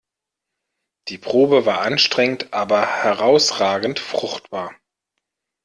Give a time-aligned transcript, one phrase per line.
[1.09, 4.73] Die Probe war anstrengend aber herausragend fruchtbar.